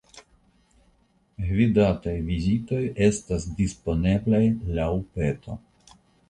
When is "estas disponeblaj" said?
3.09-4.41